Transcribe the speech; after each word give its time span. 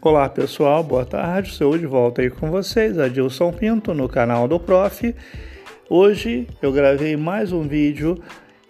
Olá 0.00 0.28
pessoal, 0.28 0.84
boa 0.84 1.04
tarde. 1.04 1.50
Estou 1.50 1.76
de 1.76 1.84
volta 1.84 2.22
aí 2.22 2.30
com 2.30 2.52
vocês, 2.52 2.96
Adilson 3.00 3.50
Pinto, 3.50 3.92
no 3.92 4.08
canal 4.08 4.46
do 4.46 4.60
Prof. 4.60 5.12
Hoje 5.90 6.46
eu 6.62 6.70
gravei 6.70 7.16
mais 7.16 7.50
um 7.50 7.66
vídeo 7.66 8.16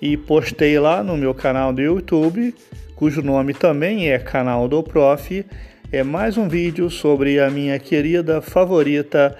e 0.00 0.16
postei 0.16 0.78
lá 0.78 1.02
no 1.02 1.18
meu 1.18 1.34
canal 1.34 1.70
do 1.70 1.82
YouTube, 1.82 2.54
cujo 2.96 3.20
nome 3.20 3.52
também 3.52 4.10
é 4.10 4.18
Canal 4.18 4.66
do 4.66 4.82
Prof. 4.82 5.44
É 5.92 6.02
mais 6.02 6.38
um 6.38 6.48
vídeo 6.48 6.88
sobre 6.88 7.38
a 7.38 7.50
minha 7.50 7.78
querida, 7.78 8.40
favorita 8.40 9.36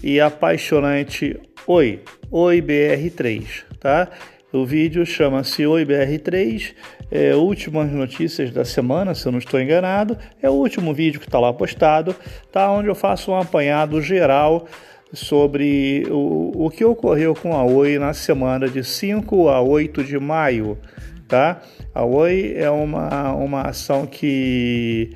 e 0.00 0.20
apaixonante 0.20 1.36
Oi, 1.66 2.00
Oi 2.30 2.62
BR3, 2.62 3.64
tá? 3.80 4.08
O 4.52 4.66
vídeo 4.66 5.06
chama-se 5.06 5.66
Oi 5.66 5.82
BR3, 5.86 6.74
é, 7.10 7.34
últimas 7.34 7.90
notícias 7.90 8.50
da 8.50 8.66
semana, 8.66 9.14
se 9.14 9.26
eu 9.26 9.32
não 9.32 9.38
estou 9.38 9.58
enganado. 9.58 10.18
É 10.42 10.50
o 10.50 10.52
último 10.52 10.92
vídeo 10.92 11.18
que 11.18 11.26
está 11.26 11.40
lá 11.40 11.50
postado, 11.54 12.14
tá? 12.52 12.70
Onde 12.70 12.88
eu 12.88 12.94
faço 12.94 13.30
um 13.30 13.36
apanhado 13.40 14.02
geral 14.02 14.68
sobre 15.10 16.06
o, 16.10 16.66
o 16.66 16.68
que 16.68 16.84
ocorreu 16.84 17.34
com 17.34 17.56
a 17.56 17.64
Oi 17.64 17.98
na 17.98 18.12
semana 18.12 18.68
de 18.68 18.84
5 18.84 19.48
a 19.48 19.62
8 19.62 20.04
de 20.04 20.18
maio, 20.18 20.76
tá? 21.26 21.62
A 21.94 22.04
Oi 22.04 22.52
é 22.54 22.70
uma, 22.70 23.32
uma 23.32 23.62
ação 23.62 24.04
que, 24.04 25.12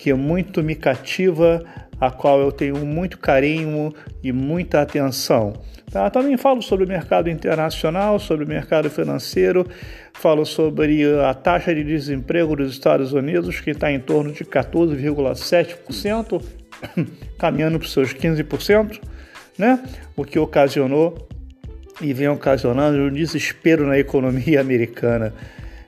que 0.00 0.12
muito 0.14 0.62
me 0.62 0.74
cativa, 0.74 1.62
a 2.00 2.10
qual 2.10 2.40
eu 2.40 2.50
tenho 2.50 2.78
muito 2.86 3.18
carinho 3.18 3.92
e 4.22 4.32
muita 4.32 4.80
atenção. 4.80 5.52
Tá? 5.92 6.08
Também 6.08 6.38
falo 6.38 6.62
sobre 6.62 6.86
o 6.86 6.88
mercado 6.88 7.28
internacional, 7.28 8.18
sobre 8.18 8.46
o 8.46 8.48
mercado 8.48 8.88
financeiro, 8.88 9.66
falo 10.14 10.46
sobre 10.46 11.04
a 11.22 11.34
taxa 11.34 11.74
de 11.74 11.84
desemprego 11.84 12.56
dos 12.56 12.72
Estados 12.72 13.12
Unidos, 13.12 13.60
que 13.60 13.72
está 13.72 13.92
em 13.92 14.00
torno 14.00 14.32
de 14.32 14.42
14,7%, 14.42 16.42
caminhando 17.38 17.78
para 17.78 17.84
os 17.84 17.92
seus 17.92 18.14
15%, 18.14 18.98
né? 19.58 19.84
o 20.16 20.24
que 20.24 20.38
ocasionou 20.38 21.28
e 22.00 22.14
vem 22.14 22.28
ocasionando 22.28 23.02
um 23.02 23.12
desespero 23.12 23.86
na 23.86 23.98
economia 23.98 24.62
americana. 24.64 25.34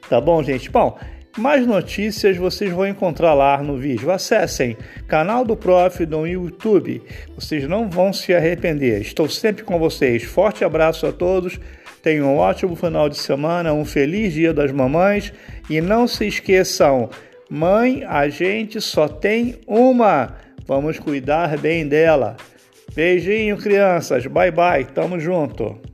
Tá 0.07 0.21
bom, 0.21 0.43
gente? 0.43 0.71
Bom, 0.71 0.99
mais 1.39 1.67
notícias 1.67 2.37
vocês 2.37 2.71
vão 2.71 2.87
encontrar 2.87 3.35
lá 3.35 3.63
no 3.63 3.79
vídeo. 3.79 4.11
Acessem 4.11 4.77
canal 5.09 5.45
do 5.45 5.57
Prof 5.57 6.05
no 6.07 6.27
YouTube. 6.27 7.03
Vocês 7.35 7.67
não 7.69 7.89
vão 7.89 8.13
se 8.13 8.35
arrepender. 8.35 9.01
Estou 9.01 9.29
sempre 9.29 9.65
com 9.65 9.79
vocês. 9.79 10.23
Forte 10.23 10.65
abraço 10.65 11.07
a 11.07 11.13
todos. 11.13 11.59
Tenham 12.03 12.35
um 12.35 12.37
ótimo 12.37 12.75
final 12.75 13.09
de 13.09 13.17
semana, 13.17 13.73
um 13.73 13.85
feliz 13.85 14.35
Dia 14.35 14.53
das 14.53 14.73
Mamães 14.73 15.33
e 15.71 15.81
não 15.81 16.09
se 16.09 16.27
esqueçam, 16.27 17.09
mãe, 17.49 18.05
a 18.05 18.29
gente 18.29 18.81
só 18.81 19.07
tem 19.07 19.61
uma. 19.67 20.35
Vamos 20.67 20.99
cuidar 20.99 21.57
bem 21.59 21.87
dela. 21.87 22.37
Beijinho, 22.95 23.57
crianças. 23.57 24.27
Bye 24.27 24.51
bye. 24.51 24.85
Tamo 24.85 25.19
junto. 25.19 25.92